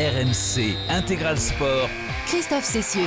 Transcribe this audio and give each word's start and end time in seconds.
RMC 0.00 0.76
Intégral 0.88 1.36
Sport. 1.36 1.90
Christophe 2.26 2.64
Cessieux. 2.64 3.02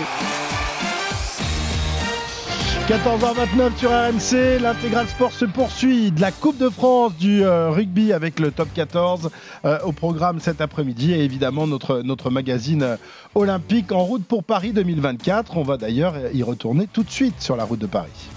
14h29 2.88 3.77
sur 3.77 3.89
RMC, 3.89 4.62
l'intégral 4.62 5.08
sport 5.08 5.32
se 5.32 5.46
poursuit 5.46 6.12
de 6.12 6.21
la 6.21 6.32
Coupe 6.32 6.60
de 6.60 6.70
France 6.70 7.18
du 7.18 7.44
euh, 7.44 7.71
rugby 7.71 8.14
avec 8.14 8.40
le 8.40 8.52
top 8.52 8.68
14 8.76 9.32
euh, 9.66 9.79
au 9.84 9.92
programme 9.92 10.40
cet 10.40 10.62
après-midi 10.62 11.14
et 11.14 11.24
évidemment 11.24 11.66
notre, 11.66 12.04
notre 12.04 12.29
magazine 12.29 12.84
euh, 12.84 12.98
olympique 13.34 13.91
en 13.91 14.04
route 14.04 14.25
pour 14.25 14.44
Paris 14.44 14.71
2024. 14.71 15.57
On 15.57 15.64
va 15.64 15.78
d'ailleurs 15.78 16.14
y 16.32 16.44
retourner 16.44 16.86
tout 16.86 17.02
de 17.02 17.10
suite 17.10 17.41
sur 17.41 17.55
la 17.55 17.64
route 17.64 17.80
de 17.80 17.88
Paris. 17.88 18.30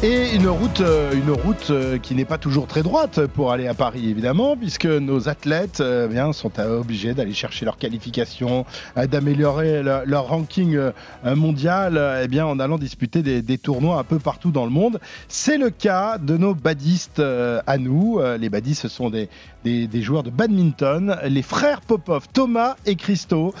Et 0.00 0.32
une 0.32 0.46
route, 0.46 0.80
euh, 0.80 1.12
une 1.12 1.32
route 1.32 1.70
euh, 1.70 1.98
qui 1.98 2.14
n'est 2.14 2.24
pas 2.24 2.38
toujours 2.38 2.68
très 2.68 2.84
droite 2.84 3.26
pour 3.26 3.50
aller 3.50 3.66
à 3.66 3.74
Paris, 3.74 4.08
évidemment, 4.08 4.56
puisque 4.56 4.86
nos 4.86 5.28
athlètes 5.28 5.80
euh, 5.80 6.06
bien, 6.06 6.32
sont 6.32 6.52
obligés 6.60 7.14
d'aller 7.14 7.32
chercher 7.32 7.64
leur 7.64 7.78
qualification, 7.78 8.64
d'améliorer 9.10 9.82
leur, 9.82 10.28
ranking 10.28 10.78
mondial 11.24 12.20
eh 12.22 12.28
bien, 12.28 12.46
en 12.46 12.60
allant 12.60 12.78
disputer 12.78 13.22
des, 13.22 13.42
des, 13.42 13.58
tournois 13.58 13.98
un 13.98 14.04
peu 14.04 14.20
partout 14.20 14.52
dans 14.52 14.64
le 14.64 14.70
monde. 14.70 15.00
C'est 15.26 15.58
le 15.58 15.70
cas 15.70 16.18
de 16.18 16.36
nos 16.36 16.54
badistes 16.54 17.20
à 17.20 17.78
nous. 17.78 18.20
Les 18.38 18.48
badistes, 18.48 18.82
ce 18.82 18.88
sont 18.88 19.10
des, 19.10 19.28
des, 19.64 20.02
joueurs 20.02 20.22
de 20.22 20.30
badminton, 20.30 21.16
les 21.24 21.42
frères 21.42 21.80
Popov, 21.80 22.28
Thomas 22.32 22.76
et 22.86 22.96
Christo, 22.96 23.54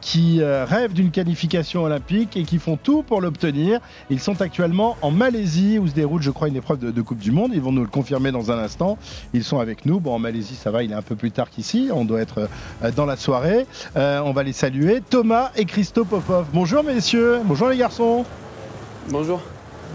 qui 0.00 0.42
rêvent 0.42 0.92
d'une 0.92 1.10
qualification 1.10 1.84
olympique 1.84 2.36
et 2.36 2.44
qui 2.44 2.58
font 2.58 2.76
tout 2.76 3.02
pour 3.02 3.20
l'obtenir. 3.20 3.80
Ils 4.10 4.20
sont 4.20 4.40
actuellement 4.40 4.96
en 5.02 5.10
Malaisie 5.10 5.73
où 5.78 5.86
se 5.88 5.94
déroule, 5.94 6.22
je 6.22 6.30
crois, 6.30 6.48
une 6.48 6.56
épreuve 6.56 6.78
de, 6.78 7.02
Coupe 7.02 7.18
du 7.18 7.30
Monde. 7.30 7.52
Ils 7.54 7.60
vont 7.60 7.72
nous 7.72 7.82
le 7.82 7.88
confirmer 7.88 8.32
dans 8.32 8.50
un 8.50 8.58
instant. 8.58 8.98
Ils 9.32 9.44
sont 9.44 9.58
avec 9.58 9.86
nous. 9.86 10.00
Bon, 10.00 10.14
en 10.14 10.18
Malaisie, 10.18 10.54
ça 10.54 10.70
va, 10.70 10.82
il 10.82 10.92
est 10.92 10.94
un 10.94 11.02
peu 11.02 11.16
plus 11.16 11.30
tard 11.30 11.50
qu'ici. 11.50 11.90
On 11.92 12.04
doit 12.04 12.20
être 12.20 12.48
euh, 12.82 12.90
dans 12.92 13.06
la 13.06 13.16
soirée. 13.16 13.66
Euh, 13.96 14.20
on 14.24 14.32
va 14.32 14.42
les 14.42 14.52
saluer. 14.52 15.02
Thomas 15.08 15.50
et 15.56 15.64
Christo 15.64 16.04
Popov. 16.04 16.46
Bonjour, 16.52 16.82
messieurs. 16.82 17.40
Bonjour, 17.44 17.68
les 17.68 17.76
garçons. 17.76 18.24
Bonjour. 19.08 19.40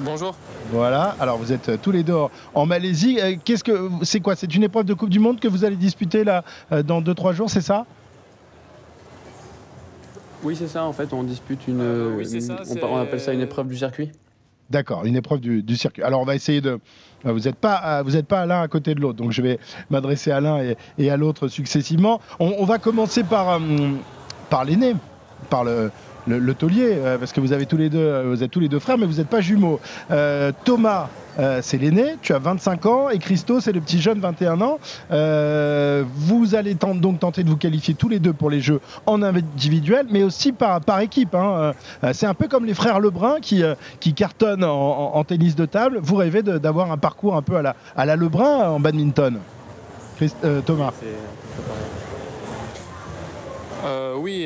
Bonjour. 0.02 0.36
Voilà, 0.72 1.16
alors 1.20 1.38
vous 1.38 1.52
êtes 1.52 1.70
euh, 1.70 1.78
tous 1.82 1.92
les 1.92 2.04
deux 2.04 2.16
en 2.54 2.66
Malaisie. 2.66 3.20
Qu'est-ce 3.44 3.64
que 3.64 3.90
c'est 4.04 4.20
quoi? 4.20 4.36
C'est 4.36 4.54
une 4.54 4.64
épreuve 4.64 4.86
de 4.86 4.94
Coupe 4.94 5.10
du 5.10 5.20
Monde 5.20 5.40
que 5.40 5.48
vous 5.48 5.66
allez 5.66 5.76
disputer 5.76 6.24
là 6.24 6.44
dans 6.86 7.02
2-3 7.02 7.34
jours, 7.34 7.50
c'est 7.50 7.62
ça? 7.62 7.86
Oui, 10.44 10.56
c'est 10.56 10.68
ça. 10.68 10.86
En 10.86 10.94
fait, 10.94 11.12
on 11.14 11.24
dispute 11.24 11.68
une. 11.68 11.82
on, 11.82 12.98
appelle 12.98 13.20
ça 13.20 13.34
une 13.34 13.42
épreuve 13.42 13.68
du 13.68 13.78
circuit. 13.78 14.12
D'accord, 14.70 15.06
une 15.06 15.16
épreuve 15.16 15.40
du, 15.40 15.76
circuit. 15.76 16.04
Alors 16.04 16.22
on 16.22 16.26
va 16.26 16.36
essayer 16.36 16.62
de. 16.62 16.80
Euh, 17.26 17.34
vous 17.34 17.40
n'êtes 17.40 17.56
pas, 17.56 17.82
euh, 17.84 18.04
vous 18.04 18.16
êtes 18.16 18.28
pas 18.28 18.46
l'un 18.46 18.62
à 18.62 18.68
côté 18.68 18.94
de 18.94 19.02
l'autre, 19.02 19.18
donc 19.18 19.32
je 19.32 19.42
vais 19.42 19.60
m'adresser 19.90 20.32
à 20.32 20.40
l'un 20.40 20.60
et, 20.98 21.10
à 21.10 21.18
l'autre 21.18 21.48
successivement. 21.48 22.22
On, 22.40 22.64
va 22.66 22.78
commencer 22.78 23.24
par, 23.24 23.50
euh, 23.50 23.60
par 24.50 24.66
l'aîné, 24.66 24.94
par 25.50 25.64
le, 25.64 25.92
le, 26.28 26.54
taulier, 26.54 26.94
euh, 26.98 27.18
parce 27.18 27.32
que 27.32 27.40
vous 27.40 27.54
avez 27.54 27.66
tous 27.66 27.78
les 27.78 27.90
deux, 27.90 28.00
euh, 28.00 28.24
vous 28.28 28.44
êtes 28.44 28.52
tous 28.52 28.60
les 28.60 28.70
deux 28.70 28.80
frères, 28.80 28.98
mais 28.98 29.06
vous 29.06 29.18
n'êtes 29.18 29.28
pas 29.28 29.42
jumeaux. 29.42 29.80
Euh, 30.12 30.52
Thomas, 30.66 31.10
c'est 31.62 31.78
l'aîné, 31.78 32.16
tu 32.22 32.34
as 32.34 32.40
25 32.40 32.86
ans, 32.86 33.10
et 33.10 33.18
Christo, 33.18 33.62
c'est 33.62 33.72
le 33.72 33.80
petit 33.80 34.02
jeune, 34.02 34.20
21 34.20 34.60
ans. 34.60 34.78
vous 35.10 36.56
allez 36.56 36.74
donc 36.74 37.18
tenter 37.18 37.44
de 37.44 37.50
vous 37.50 37.56
qualifier 37.56 37.94
tous 37.94 38.10
les 38.10 38.20
deux 38.20 38.34
pour 38.34 38.50
les 38.50 38.60
Jeux 38.60 38.82
en 39.06 39.22
individuel, 39.22 40.06
mais 40.12 40.24
aussi 40.24 40.52
par, 40.52 41.00
équipe. 41.00 41.34
Hein. 41.36 41.72
c'est 42.12 42.26
un 42.26 42.34
peu 42.34 42.50
comme 42.50 42.66
les 42.66 42.74
frères 42.74 43.00
Lebrun 43.00 43.38
qui, 43.40 43.64
cartonnent 44.14 44.66
en, 44.66 45.24
tennis 45.24 45.56
de 45.56 45.66
table. 45.66 46.00
Vous 46.04 46.18
rêvez 46.18 46.44
d'avoir 46.44 46.92
un 46.92 46.98
parcours 46.98 47.38
un 47.38 47.42
peu 47.42 47.56
à 47.56 48.06
la 48.06 48.16
Lebrun 48.18 48.72
en 48.72 48.82
badminton? 48.82 49.40
Thomas 50.66 50.92
euh, 53.86 54.16
oui, 54.18 54.44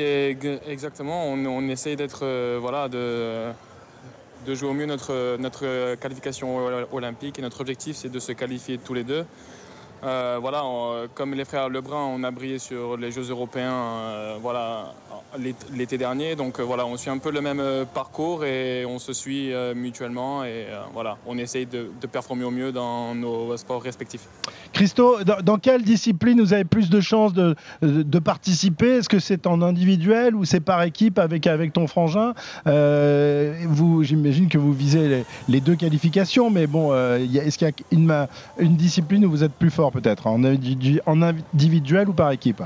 exactement. 0.68 1.26
On, 1.26 1.68
essaye 1.68 1.96
d'être, 1.96 2.20
euh, 2.22 2.58
voilà, 2.60 2.88
de, 2.88 3.52
jouer 4.54 4.68
au 4.68 4.74
mieux 4.74 4.86
notre 4.86 5.94
qualification 5.96 6.86
olympique 6.92 7.38
et 7.38 7.42
notre 7.42 7.60
objectif, 7.60 7.96
c'est 7.96 8.10
de 8.10 8.18
se 8.18 8.32
qualifier 8.32 8.78
tous 8.78 8.94
les 8.94 9.04
deux. 9.04 9.24
Euh, 10.04 10.38
voilà, 10.40 10.62
comme 11.14 11.34
les 11.34 11.44
frères 11.44 11.68
Lebrun, 11.68 12.04
on 12.16 12.22
a 12.24 12.30
brillé 12.30 12.58
sur 12.58 12.96
les 12.96 13.10
Jeux 13.10 13.30
européens 13.30 14.36
voilà, 14.40 14.92
l'été 15.72 15.98
dernier. 15.98 16.36
Donc 16.36 16.60
voilà, 16.60 16.86
on 16.86 16.96
suit 16.96 17.10
un 17.10 17.18
peu 17.18 17.30
le 17.30 17.40
même 17.40 17.62
parcours 17.92 18.44
et 18.44 18.84
on 18.86 18.98
se 18.98 19.12
suit 19.12 19.52
mutuellement. 19.74 20.44
Et 20.44 20.66
voilà, 20.92 21.16
on 21.26 21.38
essaye 21.38 21.66
de, 21.66 21.90
performer 22.10 22.44
au 22.44 22.50
mieux 22.50 22.70
dans 22.70 23.14
nos 23.14 23.56
sports 23.56 23.82
respectifs. 23.82 24.28
Christo, 24.72 25.18
dans, 25.24 25.58
quelle 25.58 25.82
discipline 25.82 26.40
vous 26.40 26.52
avez 26.52 26.64
plus 26.64 26.90
de 26.90 27.00
chances 27.00 27.32
de, 27.32 27.54
participer? 28.18 28.96
Est-ce 28.96 29.08
que 29.08 29.18
c'est 29.18 29.46
en 29.46 29.62
individuel 29.62 30.34
ou 30.34 30.44
c'est 30.44 30.60
par 30.60 30.82
équipe 30.82 31.18
avec, 31.18 31.46
avec 31.46 31.72
ton 31.72 31.86
frangin? 31.86 32.34
Euh, 32.66 33.54
J'imagine 34.02 34.48
que 34.48 34.58
vous 34.58 34.72
visez 34.72 35.24
les, 35.48 35.60
deux 35.60 35.76
qualifications, 35.76 36.50
mais 36.50 36.66
bon, 36.66 36.90
euh, 36.92 37.18
est-ce 37.18 37.58
qu'il 37.58 37.68
y 37.68 37.70
a 37.70 37.74
une, 37.92 38.76
discipline 38.76 39.24
où 39.24 39.30
vous 39.30 39.44
êtes 39.44 39.52
plus 39.52 39.70
fort? 39.70 39.92
Peut-être, 39.94 40.26
en, 40.26 40.42
individuel 40.44 42.08
ou 42.08 42.12
par 42.12 42.30
équipe? 42.30 42.62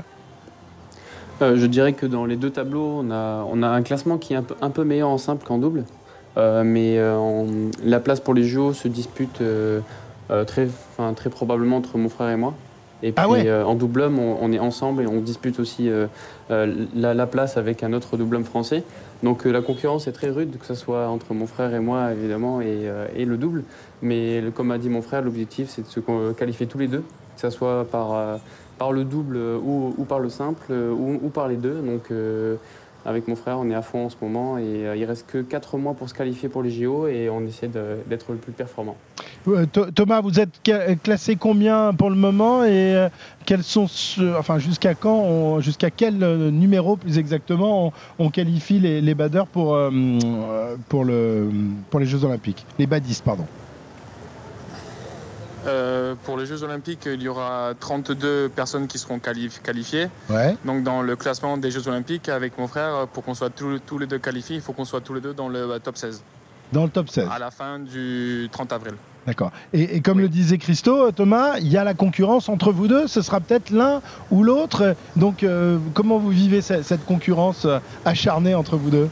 Euh, 1.41 1.55
Je 1.55 1.65
dirais 1.65 1.93
que 1.93 2.05
dans 2.05 2.25
les 2.25 2.35
deux 2.35 2.49
tableaux, 2.49 3.01
on 3.01 3.11
a, 3.11 3.67
un 3.67 3.81
classement 3.81 4.17
qui 4.17 4.33
est 4.33 4.37
un 4.61 4.69
peu, 4.69 4.83
meilleur 4.83 5.09
en 5.09 5.17
simple 5.17 5.45
qu'en 5.45 5.57
double. 5.57 5.85
mais 6.35 6.99
la 7.83 7.99
place 7.99 8.19
pour 8.19 8.33
les 8.33 8.43
JO 8.43 8.73
se 8.73 8.87
dispute 8.87 9.41
euh, 10.31 10.43
très 11.13 11.29
probablement 11.29 11.77
entre 11.77 11.97
mon 11.97 12.09
frère 12.09 12.29
et 12.29 12.35
moi. 12.35 12.53
Et 13.01 13.13
ah 13.15 13.27
puis 13.27 13.47
euh, 13.47 13.65
en 13.65 13.75
double 13.75 14.01
homme, 14.01 14.19
on, 14.19 14.51
est 14.51 14.59
ensemble 14.59 15.03
et 15.03 15.07
on 15.07 15.21
dispute 15.21 15.59
aussi 15.59 15.89
euh, 15.89 16.07
la, 16.49 17.27
place 17.27 17.57
avec 17.57 17.83
un 17.83 17.93
autre 17.93 18.17
double 18.17 18.35
homme 18.35 18.43
français. 18.43 18.83
Donc 19.23 19.45
la 19.45 19.61
concurrence 19.61 20.07
est 20.07 20.11
très 20.11 20.29
rude, 20.29 20.57
que 20.57 20.65
ce 20.65 20.75
soit 20.75 21.07
entre 21.07 21.33
mon 21.33 21.47
frère 21.47 21.73
et 21.73 21.79
moi 21.79 22.11
évidemment 22.11 22.61
et, 22.61 22.89
et 23.15 23.25
le 23.25 23.37
double. 23.37 23.63
Mais 24.01 24.43
comme 24.55 24.71
a 24.71 24.77
dit 24.77 24.89
mon 24.89 25.01
frère, 25.01 25.21
l'objectif 25.21 25.69
c'est 25.69 25.81
de 25.81 25.87
se 25.87 25.99
qualifier 26.33 26.67
tous 26.67 26.77
les 26.77 26.87
deux, 26.87 27.03
que 27.35 27.41
ce 27.41 27.49
soit 27.49 27.85
par, 27.89 28.39
par 28.77 28.91
le 28.91 29.03
double 29.03 29.37
ou, 29.37 29.93
ou, 29.97 30.03
par 30.05 30.19
le 30.19 30.29
simple 30.29 30.71
ou, 30.71 31.19
ou, 31.21 31.29
par 31.29 31.49
les 31.49 31.57
deux. 31.57 31.81
Donc 31.81 32.11
avec 33.05 33.27
mon 33.27 33.35
frère, 33.35 33.59
on 33.59 33.69
est 33.69 33.75
à 33.75 33.81
fond 33.81 34.05
en 34.05 34.09
ce 34.09 34.15
moment 34.21 34.57
et 34.57 34.85
il 34.95 34.97
il 34.97 35.05
reste 35.05 35.25
que 35.27 35.41
4 35.41 35.77
mois 35.77 35.93
pour 35.93 36.09
se 36.09 36.13
qualifier 36.13 36.47
pour 36.47 36.63
les 36.63 36.71
JO 36.71 37.07
et 37.07 37.29
on 37.29 37.41
essaie 37.41 37.69
d'être 38.07 38.31
le 38.31 38.37
plus 38.37 38.53
performant. 38.53 38.95
Thomas, 39.95 40.21
vous 40.21 40.39
êtes 40.39 40.61
classé 41.03 41.35
combien 41.35 41.93
pour 41.93 42.09
le 42.09 42.15
moment 42.15 42.63
et 42.63 42.95
euh, 42.95 43.09
quels 43.45 43.63
sont, 43.63 43.87
enfin 44.37 44.59
jusqu'à 44.59 44.95
quand, 44.95 45.59
jusqu'à 45.61 45.89
quel 45.89 46.21
euh, 46.23 46.51
numéro 46.51 46.97
plus 46.97 47.17
exactement 47.17 47.93
on, 48.17 48.29
qualifie 48.29 48.79
les, 48.79 49.01
les 49.01 49.15
badeurs 49.15 49.47
pour, 49.47 49.75
euh, 49.75 49.89
pour, 50.89 51.05
le, 51.05 51.49
pour 51.89 51.99
les 51.99 52.05
Jeux 52.05 52.23
Olympiques, 52.23 52.65
les 52.77 52.85
badistes 52.85 53.23
pardon. 53.23 53.45
pour 56.25 56.37
les 56.37 56.45
Jeux 56.45 56.63
Olympiques, 56.63 57.05
il 57.05 57.21
y 57.21 57.27
aura 57.27 57.73
32 57.79 58.49
personnes 58.49 58.87
qui 58.87 58.97
seront 58.97 59.19
qualifiées. 59.19 60.07
Ouais. 60.29 60.55
Donc 60.65 60.83
dans 60.83 61.01
le 61.01 61.15
classement 61.15 61.57
des 61.57 61.71
Jeux 61.71 61.87
Olympiques, 61.87 62.29
avec 62.29 62.57
mon 62.57 62.67
frère, 62.67 63.07
pour 63.07 63.23
qu'on 63.23 63.35
soit 63.35 63.49
tous, 63.49 63.79
tous 63.79 63.97
les 63.97 64.07
deux 64.07 64.19
qualifiés, 64.19 64.57
il 64.57 64.61
faut 64.61 64.73
qu'on 64.73 64.85
soit 64.85 65.01
tous 65.01 65.13
les 65.13 65.21
deux 65.21 65.33
dans 65.33 65.47
le 65.47 65.79
top 65.79 65.97
16. 65.97 66.23
Dans 66.71 66.83
le 66.83 66.89
top 66.89 67.09
16 67.09 67.27
À 67.31 67.39
la 67.39 67.51
fin 67.51 67.79
du 67.79 68.47
30 68.51 68.73
avril. 68.73 68.93
D'accord. 69.27 69.51
Et, 69.73 70.01
comme 70.01 70.19
le 70.19 70.29
disait 70.29 70.57
Christo, 70.57 71.11
Thomas, 71.11 71.57
il 71.59 71.67
y 71.67 71.77
a 71.77 71.83
la 71.83 71.93
concurrence 71.93 72.49
entre 72.49 72.71
vous 72.71 72.87
deux. 72.87 73.07
Ce 73.07 73.21
sera 73.21 73.39
peut-être 73.39 73.69
l'un 73.69 74.01
ou 74.31 74.43
l'autre. 74.43 74.95
Donc, 75.15 75.43
euh, 75.43 75.77
comment 75.93 76.17
vous 76.17 76.29
vivez 76.29 76.61
cette, 76.61 77.05
concurrence 77.05 77.65
euh, 77.65 77.79
acharnée 78.05 78.55
entre 78.55 78.77
vous 78.77 78.89
deux? 78.89 79.09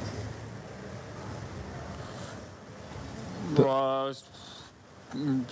Bah, 3.57 4.07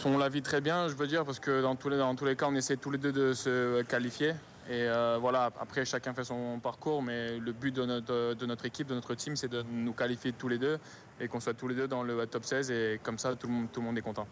On 0.06 0.18
la 0.18 0.30
vit 0.30 0.42
très 0.42 0.62
bien, 0.62 0.88
je 0.88 0.96
veux 0.96 1.08
dire, 1.08 1.26
parce 1.26 1.40
que 1.40 1.62
dans 1.62 1.76
tous 1.76 1.90
les, 1.90 1.98
dans 1.98 2.16
tous 2.16 2.26
les 2.26 2.36
cas, 2.36 2.48
on 2.50 2.56
essaie 2.56 2.78
tous 2.78 2.92
les 2.92 2.98
deux 2.98 3.12
de 3.12 3.34
se 3.34 3.82
qualifier. 3.84 4.34
Et 4.68 4.82
euh, 4.88 5.18
voilà, 5.22 5.52
après 5.62 5.86
chacun 5.86 6.14
fait 6.14 6.24
son 6.24 6.60
parcours, 6.60 7.04
mais 7.04 7.38
le 7.38 7.52
but 7.52 7.72
de 7.72 7.86
notre, 7.86 8.34
de 8.34 8.46
notre 8.48 8.66
équipe, 8.66 8.88
de 8.88 8.96
notre 8.96 9.14
team, 9.14 9.36
c'est 9.36 9.48
de 9.48 9.64
nous 9.72 9.94
qualifier 9.94 10.32
tous 10.32 10.48
les 10.48 10.58
deux 10.58 10.80
et 11.20 11.28
qu'on 11.28 11.40
soit 11.40 11.54
tous 11.54 11.68
les 11.68 11.76
deux 11.76 11.88
dans 11.88 12.04
le 12.04 12.26
top 12.28 12.44
16 12.44 12.72
et 12.72 13.00
comme 13.04 13.18
ça 13.18 13.36
tout 13.36 13.48
le 13.48 13.54
monde, 13.54 13.68
tout 13.72 13.80
le 13.80 13.86
monde 13.86 13.98
est 13.98 14.02
content. 14.02 14.28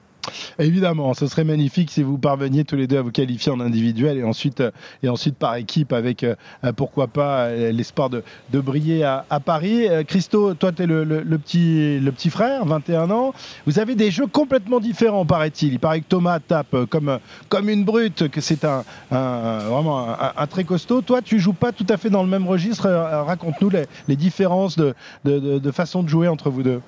Évidemment, 0.58 1.14
ce 1.14 1.28
serait 1.28 1.44
magnifique 1.44 1.92
si 1.92 2.02
vous 2.02 2.18
parveniez 2.18 2.64
tous 2.64 2.78
les 2.78 2.88
deux 2.88 2.98
à 2.98 3.02
vous 3.02 3.12
qualifier 3.12 3.52
en 3.52 3.60
individuel 3.60 4.18
et 4.18 4.24
ensuite, 4.24 4.62
euh, 4.62 4.72
et 5.02 5.10
ensuite 5.10 5.36
par 5.36 5.56
équipe 5.56 5.92
avec, 5.92 6.24
euh, 6.24 6.36
pourquoi 6.78 7.08
pas, 7.08 7.50
l'espoir 7.50 8.10
de, 8.10 8.24
de, 8.52 8.62
briller 8.62 9.04
à, 9.04 9.26
Paris. 9.44 9.88
Christo, 10.08 10.54
toi, 10.54 10.72
tu 10.72 10.84
es 10.84 10.86
le, 10.86 11.04
le, 11.04 11.38
petit, 11.38 12.00
le 12.00 12.12
petit 12.12 12.30
frère, 12.30 12.66
21 12.66 13.12
ans. 13.12 13.34
Vous 13.66 13.80
avez 13.80 13.96
des 13.96 14.12
jeux 14.12 14.28
complètement 14.28 14.80
différents, 14.80 15.26
paraît-il. 15.26 15.74
Il 15.74 15.80
paraît 15.80 16.00
que 16.00 16.08
Thomas 16.08 16.40
tape 16.40 16.86
comme, 16.86 17.20
comme 17.50 17.70
une 17.70 17.84
brute, 17.84 18.30
que 18.30 18.40
c'est 18.40 18.64
un, 18.64 18.84
vraiment 19.10 20.08
un, 20.10 20.34
un, 20.38 20.48
très 20.48 20.64
costaud. 20.64 21.02
Toi, 21.02 21.22
tu 21.22 21.40
joues 21.40 21.54
pas 21.54 21.72
tout 21.72 21.86
à 21.90 21.98
fait 21.98 22.10
dans 22.10 22.24
le 22.24 22.30
même 22.30 22.48
registre. 22.48 22.86
Euh, 22.86 23.24
raconte-nous 23.24 23.70
les, 23.70 24.16
différences 24.16 24.78
de, 24.78 25.72
façon 25.72 26.04
de 26.04 26.10
jouer 26.10 26.28
entre 26.28 26.50
vous 26.50 26.64
deux. 26.64 26.82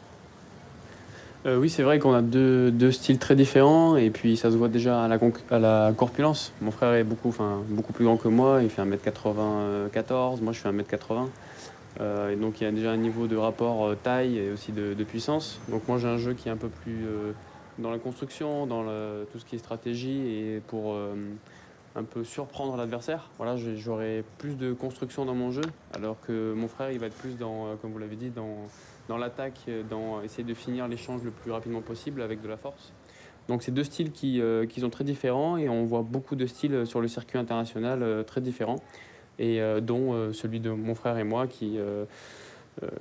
Euh, 1.45 1.59
oui, 1.59 1.69
c'est 1.69 1.83
vrai 1.83 1.99
qu'on 1.99 2.13
a 2.13 2.23
deux, 2.23 2.91
styles 2.91 3.19
très 3.19 3.35
différents 3.35 3.97
et 3.97 4.09
puis 4.09 4.35
ça 4.35 4.49
se 4.49 4.57
voit 4.57 4.67
déjà 4.67 5.03
à 5.03 5.07
la, 5.59 5.93
corpulence. 5.95 6.51
Mon 6.59 6.71
frère 6.71 6.93
est 6.93 7.03
beaucoup, 7.03 7.33
beaucoup 7.69 7.93
plus 7.93 8.05
grand 8.05 8.17
que 8.17 8.27
moi, 8.27 8.63
il 8.63 8.69
fait 8.69 8.81
1m94, 8.81 10.41
moi 10.41 10.53
je 10.53 10.59
fais 10.59 10.69
1m80. 10.69 11.27
Euh, 12.01 12.31
et 12.31 12.35
donc 12.35 12.59
il 12.59 12.63
y 12.63 12.67
a 12.67 12.71
déjà 12.71 12.91
un 12.91 12.97
niveau 12.97 13.27
de 13.27 13.37
rapport 13.37 13.85
euh, 13.85 13.95
taille 13.95 14.39
et 14.39 14.51
aussi 14.51 14.71
de, 14.71 14.95
puissance. 15.03 15.59
Donc 15.69 15.87
moi 15.87 15.99
j'ai 15.99 16.07
un 16.07 16.17
jeu 16.17 16.33
qui 16.33 16.49
est 16.49 16.51
un 16.51 16.57
peu 16.57 16.67
plus 16.67 17.05
dans 17.77 17.91
la 17.91 17.99
construction, 17.99 18.65
dans 18.65 18.83
tout 19.31 19.37
ce 19.37 19.45
qui 19.45 19.55
est 19.55 19.59
stratégie 19.59 20.27
et 20.27 20.61
pour 20.67 20.95
un 21.95 22.03
peu 22.03 22.23
surprendre 22.23 22.75
l'adversaire. 22.75 23.29
Voilà, 23.37 23.55
j'aurai 23.57 24.23
plus 24.37 24.55
de 24.57 24.73
construction 24.73 25.25
dans 25.25 25.35
mon 25.35 25.51
jeu, 25.51 25.63
alors 25.93 26.19
que 26.21 26.53
mon 26.53 26.67
frère 26.67 26.91
il 26.91 26.99
va 26.99 27.07
être 27.07 27.15
plus 27.15 27.37
dans, 27.37 27.75
comme 27.77 27.91
vous 27.91 27.99
l'avez 27.99 28.17
dit, 28.17 28.29
dans, 28.29 28.67
dans 29.07 29.17
l'attaque, 29.17 29.69
dans 29.89 30.21
essayer 30.21 30.43
de 30.43 30.53
finir 30.53 30.87
l'échange 30.87 31.23
le 31.23 31.31
plus 31.31 31.51
rapidement 31.51 31.81
possible 31.81 32.21
avec 32.21 32.41
de 32.41 32.47
la 32.47 32.57
force. 32.57 32.93
Donc 33.47 33.63
c'est 33.63 33.71
deux 33.71 33.83
styles 33.83 34.11
qui, 34.11 34.41
qui, 34.69 34.81
sont 34.81 34.89
très 34.89 35.03
différents 35.03 35.55
et 35.55 35.69
on 35.69 35.85
voit 35.85 36.01
beaucoup 36.01 36.35
de 36.35 36.47
styles 36.47 36.85
sur 36.85 36.99
le 36.99 37.07
circuit 37.07 37.37
international 37.37 38.25
très 38.25 38.41
différents 38.41 38.79
et 39.39 39.61
euh, 39.61 39.81
dont 39.81 40.13
euh, 40.13 40.33
celui 40.33 40.59
de 40.59 40.69
mon 40.69 40.95
frère 40.95 41.17
et 41.17 41.23
moi 41.23 41.47
qui, 41.47 41.77
euh, 41.77 42.05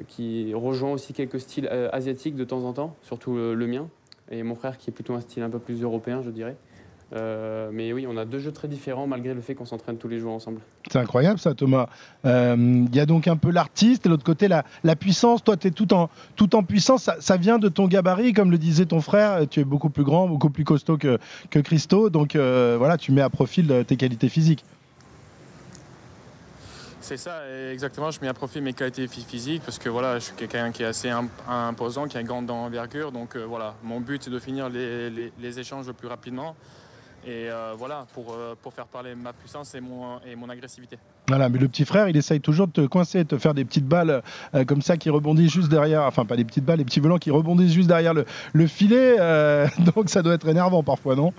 qui 0.09 0.53
rejoint 0.55 0.93
aussi 0.93 1.13
quelques 1.13 1.41
styles 1.41 1.69
asiatiques 1.93 2.37
de 2.37 2.45
temps 2.45 2.65
en 2.65 2.73
temps, 2.73 2.97
surtout 3.03 3.35
le 3.35 3.67
mien, 3.67 3.89
et 4.31 4.43
mon 4.43 4.55
frère 4.55 4.79
qui 4.79 4.91
est 4.91 4.93
plutôt 4.93 5.15
un 5.15 5.21
style 5.21 5.43
un 5.43 5.51
peu 5.51 5.59
plus 5.59 5.83
européen, 5.83 6.23
je 6.23 6.31
dirais. 6.31 6.57
Mais 7.15 7.93
oui, 7.93 8.07
on 8.09 8.17
a 8.17 8.25
deux 8.25 8.39
jeux 8.39 8.53
très 8.53 8.69
différents 8.69 9.07
malgré 9.07 9.35
le 9.35 9.41
fait 9.41 9.55
qu'on 9.55 9.65
s'entraîne 9.65 9.97
tous 9.97 10.09
les 10.09 10.19
jours 10.19 10.33
ensemble. 10.33 10.61
C'est 10.91 10.99
incroyable 10.99 11.39
ça, 11.39 11.55
Thomas. 11.55 11.87
Il 12.25 12.95
y 12.95 13.01
a 13.01 13.07
donc 13.07 13.29
un 13.29 13.37
peu 13.37 13.51
l'artiste 13.51 14.07
et 14.07 14.09
l'autre 14.09 14.25
côté 14.25 14.49
la, 14.49 14.65
la, 14.83 14.97
puissance. 14.97 15.43
Toi, 15.45 15.57
tu 15.57 15.69
es 15.69 15.71
tout 15.71 15.93
en, 15.95 16.11
tout 16.37 16.55
en 16.57 16.63
puissance. 16.63 17.11
Ça, 17.21 17.37
vient 17.37 17.59
de 17.59 17.69
ton 17.69 17.87
gabarit, 17.87 18.33
comme 18.33 18.51
le 18.51 18.59
disait 18.59 18.87
ton 18.87 19.01
frère. 19.01 19.49
Tu 19.49 19.61
es 19.61 19.65
beaucoup 19.65 19.91
plus 19.91 20.05
grand, 20.05 20.29
beaucoup 20.29 20.51
plus 20.51 20.65
costaud 20.65 20.99
que, 20.99 21.19
que 21.51 21.59
Christo. 21.59 22.11
Donc 22.11 22.37
voilà, 22.37 22.99
tu 22.99 23.13
mets 23.13 23.23
à 23.23 23.31
profil 23.31 23.85
tes 23.87 23.97
qualités 23.97 24.29
physiques. 24.29 24.65
C'est 27.05 27.19
ça, 27.19 27.43
exactement. 27.71 28.11
Je 28.11 28.19
mets 28.23 28.29
à 28.29 28.33
profit 28.33 28.63
mes 28.63 28.73
qualités 28.73 29.07
physiques 29.07 29.63
parce 29.63 29.79
que 29.79 29.91
voilà, 29.91 30.19
je 30.19 30.25
suis 30.25 30.35
quelqu'un 30.37 30.73
qui 30.73 30.83
est 30.83 30.87
assez 30.87 31.11
imposant, 31.47 32.09
qui 32.09 32.17
a 32.17 32.21
une 32.23 32.27
grande 32.27 32.51
envergure. 32.51 33.13
Donc 33.13 33.37
euh, 33.37 33.45
voilà, 33.45 33.75
mon 33.83 34.01
but 34.01 34.23
c'est 34.23 34.31
de 34.31 34.39
finir 34.39 34.71
les, 34.71 35.59
échanges 35.59 35.87
le 35.87 35.93
plus 35.93 36.09
rapidement. 36.09 36.57
Et 37.27 37.49
euh, 37.49 37.75
voilà, 37.77 38.07
pour, 38.13 38.33
euh, 38.33 38.55
pour 38.61 38.73
faire 38.73 38.87
parler 38.87 39.15
ma 39.15 39.33
puissance 39.33 39.75
et 39.75 39.81
mon, 39.81 40.49
agressivité. 40.49 40.99
Voilà, 41.29 41.49
mais 41.49 41.59
le 41.59 41.69
petit 41.69 41.85
frère, 41.85 42.09
il 42.09 42.17
essaye 42.17 42.41
toujours 42.41 42.67
de 42.67 42.73
te 42.73 42.87
coincer, 42.87 43.25
de 43.25 43.29
te 43.29 43.39
faire 43.39 43.55
des 43.55 43.65
petites 43.65 43.87
balles 43.87 44.23
comme 44.67 44.83
ça 44.83 44.97
qui 44.97 45.09
rebondissent 45.09 45.53
juste 45.53 45.71
derrière, 45.71 46.03
enfin 46.03 46.27
pas 46.27 46.37
des 46.37 46.45
petites 46.45 46.65
balles, 46.65 46.79
des 46.79 46.85
petits 46.85 47.01
volants 47.01 47.19
qui 47.19 47.31
rebondissent 47.31 47.73
juste 47.73 47.89
derrière 47.89 48.13
le 48.15 48.67
filet. 48.67 49.17
donc 49.95 50.11
ça 50.11 50.23
doit 50.23 50.35
être 50.35 50.49
énervant 50.49 50.83
parfois, 50.83 51.17
non? 51.17 51.33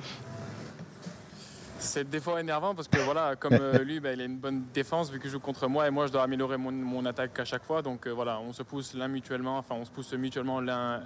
C'est 1.85 2.09
des 2.09 2.19
fois 2.19 2.41
énervant 2.41 2.75
parce 2.75 2.87
que 2.87 2.99
voilà, 2.99 3.35
comme 3.35 3.53
euh, 3.53 3.83
lui, 3.83 3.99
bah, 3.99 4.11
il 4.13 4.21
a 4.21 4.25
une 4.25 4.37
bonne 4.37 4.63
défense 4.73 5.11
vu 5.11 5.19
qu'il 5.19 5.29
joue 5.29 5.39
contre 5.39 5.67
moi 5.67 5.87
et 5.87 5.91
moi 5.91 6.07
je 6.07 6.11
dois 6.11 6.23
améliorer 6.23 6.57
mon, 6.57 7.05
attaque 7.05 7.39
à 7.39 7.45
chaque 7.45 7.63
fois. 7.63 7.81
Donc 7.81 8.07
euh, 8.07 8.11
voilà, 8.11 8.39
on 8.39 8.51
se 8.51 8.63
pousse 8.63 8.93
l'un 8.93 9.07
mutuellement, 9.07 9.57
enfin 9.57 9.75
on 9.79 9.85
se 9.85 9.91
pousse 9.91 10.13
mutuellement 10.13 10.59
l'un 10.59 11.01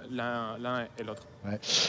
et 0.98 1.04
l'autre. 1.04 1.22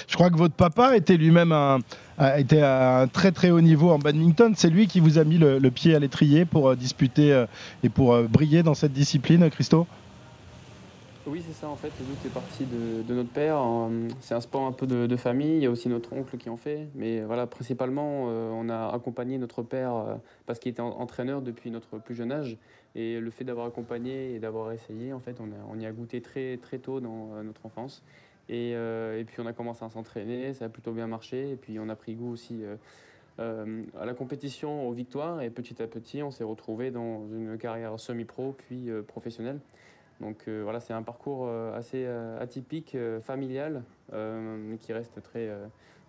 Je 0.07 0.13
crois 0.13 0.29
que 0.29 0.37
votre 0.37 0.53
papa 0.53 0.95
était 0.95 1.17
lui-même 1.17 1.51
un, 1.51 1.79
à 2.17 3.01
un 3.01 3.07
très 3.07 3.31
très 3.31 3.49
haut 3.49 3.61
niveau 3.61 3.91
en 3.91 3.99
badminton. 3.99 4.53
C'est 4.55 4.69
lui 4.69 4.87
qui 4.87 4.99
vous 4.99 5.17
a 5.17 5.23
mis 5.23 5.37
le, 5.37 5.71
pied 5.71 5.95
à 5.95 5.99
l'étrier 5.99 6.45
pour 6.45 6.69
euh, 6.69 6.75
disputer 6.75 7.45
et 7.83 7.89
pour 7.89 8.21
briller 8.23 8.61
dans 8.61 8.73
cette 8.73 8.93
discipline, 8.93 9.49
Christo? 9.49 9.87
Oui, 11.27 11.43
c'est 11.45 11.53
ça 11.53 11.67
en 11.67 11.75
fait. 11.75 11.89
Tout 11.89 12.27
est 12.27 12.33
parti 12.33 12.65
de, 12.65 13.13
notre 13.13 13.29
père. 13.29 13.63
C'est 14.21 14.33
un 14.33 14.41
sport 14.41 14.65
un 14.65 14.71
peu 14.71 14.87
de, 14.87 15.15
famille. 15.15 15.57
Il 15.57 15.63
y 15.63 15.65
a 15.67 15.69
aussi 15.69 15.87
notre 15.87 16.13
oncle 16.13 16.37
qui 16.37 16.49
en 16.49 16.57
fait. 16.57 16.87
Mais 16.95 17.21
voilà, 17.21 17.45
principalement, 17.47 18.25
euh, 18.29 18.49
on 18.51 18.69
a 18.69 18.89
accompagné 18.93 19.37
notre 19.37 19.61
père 19.61 19.95
euh, 19.95 20.15
parce 20.45 20.57
qu'il 20.59 20.71
était 20.71 20.81
entraîneur 20.81 21.41
depuis 21.41 21.69
notre 21.69 21.99
plus 21.99 22.15
jeune 22.15 22.31
âge. 22.31 22.57
Et 22.95 23.19
le 23.19 23.31
fait 23.31 23.43
d'avoir 23.43 23.67
accompagné 23.67 24.33
et 24.33 24.39
d'avoir 24.39 24.71
essayé, 24.71 25.13
en 25.13 25.19
fait, 25.19 25.37
on, 25.39 25.79
y 25.79 25.85
a 25.85 25.91
goûté 25.91 26.21
très, 26.21 26.57
très 26.57 26.79
tôt 26.79 26.99
dans 26.99 27.29
euh, 27.33 27.43
notre 27.43 27.65
enfance. 27.65 28.03
Et, 28.49 28.75
puis 29.27 29.39
on 29.39 29.45
a 29.45 29.53
commencé 29.53 29.85
à 29.85 29.89
s'entraîner. 29.89 30.53
Ça 30.53 30.65
a 30.65 30.69
plutôt 30.69 30.91
bien 30.91 31.07
marché. 31.07 31.51
Et 31.51 31.55
puis 31.55 31.79
on 31.79 31.87
a 31.87 31.95
pris 31.95 32.15
goût 32.15 32.31
aussi. 32.31 32.63
à 33.39 34.05
la 34.05 34.13
compétition, 34.13 34.87
aux 34.87 34.91
victoires, 34.91 35.41
et 35.41 35.49
petit 35.49 35.81
à 35.81 35.87
petit, 35.87 36.21
on 36.21 36.31
s'est 36.31 36.43
retrouvé 36.43 36.91
dans 36.91 37.27
une 37.31 37.57
carrière 37.57 37.97
semi-pro 37.99 38.55
puis 38.57 38.89
professionnelle. 39.07 39.59
Donc 40.21 40.47
euh, 40.47 40.61
voilà, 40.63 40.79
c'est 40.79 40.93
un 40.93 41.01
parcours 41.01 41.47
euh, 41.47 41.75
assez 41.75 42.05
euh, 42.05 42.39
atypique, 42.39 42.95
familial, 43.21 43.83
qui 44.81 44.93
reste 44.93 45.21
très, 45.23 45.49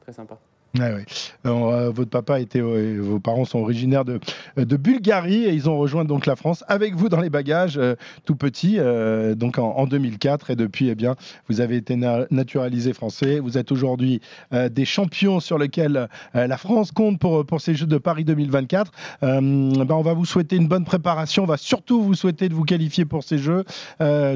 très 0.00 0.12
sympa. 0.12 0.38
Euh, 0.80 1.90
votre 1.90 2.10
papa 2.10 2.40
était, 2.40 2.60
et 2.60 2.96
vos 2.96 3.20
parents 3.20 3.44
sont 3.44 3.58
originaires 3.58 4.04
de, 4.04 4.18
Bulgarie 4.56 5.44
et 5.44 5.52
ils 5.52 5.68
ont 5.68 5.78
rejoint 5.78 6.04
donc 6.04 6.26
la 6.26 6.34
France 6.34 6.64
avec 6.66 6.94
vous 6.94 7.08
dans 7.08 7.20
les 7.20 7.30
bagages, 7.30 7.76
euh, 7.76 7.94
tout 8.24 8.36
petit, 8.36 8.76
euh, 8.78 9.34
donc 9.34 9.58
en, 9.58 9.86
2004. 9.86 10.50
Et 10.50 10.56
depuis, 10.56 10.88
eh 10.88 10.94
bien, 10.94 11.14
vous 11.48 11.60
avez 11.60 11.76
été 11.76 11.96
naturalisé 12.30 12.92
français. 12.92 13.38
Vous 13.38 13.58
êtes 13.58 13.70
aujourd'hui 13.70 14.20
des 14.52 14.84
champions 14.84 15.40
sur 15.40 15.58
lesquels 15.58 16.08
la 16.34 16.56
France 16.56 16.92
compte 16.92 17.18
pour, 17.18 17.44
pour 17.44 17.60
ces 17.60 17.74
Jeux 17.74 17.86
de 17.86 17.98
Paris 17.98 18.24
2024. 18.24 18.92
Ben, 19.20 19.86
on 19.90 20.02
va 20.02 20.14
vous 20.14 20.24
souhaiter 20.24 20.56
une 20.56 20.68
bonne 20.68 20.84
préparation. 20.84 21.42
On 21.42 21.46
va 21.46 21.56
surtout 21.56 22.02
vous 22.02 22.14
souhaiter 22.14 22.48
de 22.48 22.54
vous 22.54 22.64
qualifier 22.64 23.04
pour 23.04 23.24
ces 23.24 23.38
Jeux, 23.38 23.64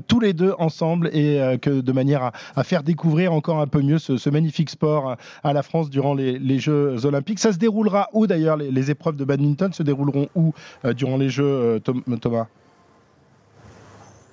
tous 0.06 0.20
les 0.20 0.32
deux 0.32 0.52
ensemble, 0.58 1.08
et 1.12 1.58
que 1.60 1.80
de 1.80 1.92
manière 1.92 2.32
à, 2.54 2.64
faire 2.64 2.82
découvrir 2.82 3.32
encore 3.32 3.60
un 3.60 3.66
peu 3.66 3.80
mieux 3.80 3.98
ce 3.98 4.30
magnifique 4.30 4.70
sport 4.70 5.16
à 5.42 5.52
la 5.52 5.62
France 5.62 5.90
durant 5.90 6.14
les 6.14 6.25
les, 6.32 6.58
Jeux 6.58 7.04
Olympiques. 7.04 7.38
Ça 7.38 7.52
se 7.52 7.58
déroulera 7.58 8.08
où 8.12 8.26
d'ailleurs 8.26 8.56
les, 8.56 8.90
épreuves 8.90 9.16
de 9.16 9.24
badminton 9.24 9.72
se 9.72 9.82
dérouleront 9.82 10.28
où 10.34 10.52
euh, 10.84 10.92
durant 10.92 11.16
les 11.16 11.28
Jeux, 11.28 11.44
euh, 11.44 12.16
Thomas? 12.20 12.46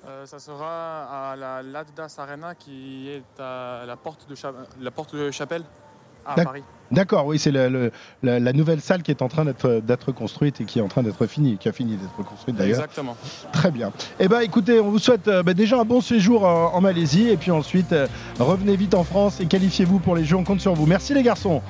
Euh, 0.06 0.26
ça 0.26 0.38
sera 0.38 1.32
à 1.32 1.36
la 1.36 1.62
Laddas 1.62 2.16
Arena 2.18 2.54
qui 2.54 3.08
est 3.08 3.40
à 3.40 3.84
la 3.86 3.96
porte 3.96 4.28
de, 4.28 4.34
la 4.80 4.90
porte 4.90 5.14
de 5.14 5.30
Chapelle 5.30 5.64
à 6.26 6.42
Paris. 6.42 6.62
D'accord, 6.90 7.26
oui, 7.26 7.38
c'est 7.38 7.50
la, 7.50 8.52
nouvelle 8.52 8.80
salle 8.80 9.02
qui 9.02 9.10
est 9.10 9.20
en 9.20 9.28
train 9.28 9.44
d'être 9.44 10.12
construite 10.12 10.60
et 10.60 10.64
qui 10.64 10.78
est 10.78 10.82
en 10.82 10.88
train 10.88 11.02
d'être 11.02 11.26
finie, 11.26 11.58
qui 11.58 11.68
a 11.68 11.72
fini 11.72 11.96
d'être 11.96 12.28
construite 12.28 12.56
d'ailleurs. 12.56 12.78
Exactement. 12.78 13.16
Très 13.52 13.70
bien. 13.70 13.92
Eh 14.18 14.28
bien, 14.28 14.40
écoutez, 14.40 14.80
on 14.80 14.90
vous 14.90 14.98
souhaite 14.98 15.28
bah, 15.28 15.52
déjà 15.52 15.78
un 15.78 15.84
bon 15.84 16.00
séjour 16.00 16.44
en 16.44 16.80
Malaisie 16.80 17.28
et 17.28 17.36
puis 17.36 17.50
ensuite, 17.50 17.94
revenez 18.38 18.76
vite 18.76 18.94
en 18.94 19.04
France 19.04 19.40
et 19.40 19.46
qualifiez-vous 19.46 19.98
pour 19.98 20.16
les 20.16 20.24
Jeux. 20.24 20.36
On 20.36 20.44
compte 20.44 20.60
sur 20.60 20.74
vous. 20.74 20.86
Merci 20.86 21.12
les 21.12 21.22
garçons. 21.22 21.60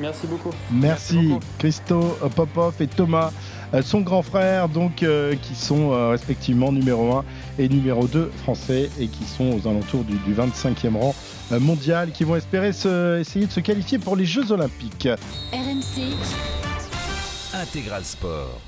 Merci 0.00 0.26
beaucoup. 0.26 0.50
Merci, 0.72 1.34
Christo 1.58 2.16
Popov 2.34 2.74
et 2.80 2.86
Thomas, 2.86 3.32
euh, 3.74 3.82
son 3.82 4.00
grand 4.00 4.22
frère, 4.22 4.68
donc, 4.68 5.02
euh, 5.02 5.34
qui 5.40 5.54
sont 5.54 5.92
euh, 5.92 6.08
respectivement 6.08 6.72
numéro 6.72 7.12
1 7.12 7.24
et 7.58 7.68
numéro 7.68 8.06
2 8.06 8.30
français 8.42 8.90
et 8.98 9.08
qui 9.08 9.24
sont 9.24 9.52
aux 9.52 9.68
alentours 9.68 10.04
du, 10.04 10.16
25e 10.34 10.96
rang 10.96 11.14
mondial, 11.60 12.12
qui 12.12 12.24
vont 12.24 12.36
espérer 12.36 12.68
essayer 12.68 13.46
de 13.46 13.50
se 13.50 13.60
qualifier 13.60 13.98
pour 13.98 14.16
les 14.16 14.24
Jeux 14.24 14.52
Olympiques. 14.52 15.08
RMC 15.52 16.14
Intégral 17.52 18.04
Sport. 18.04 18.60